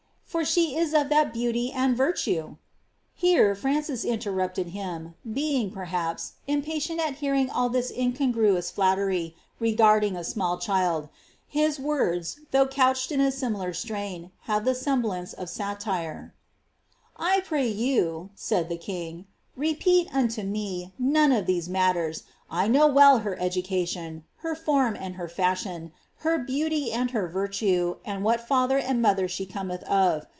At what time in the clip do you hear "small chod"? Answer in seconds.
10.23-11.09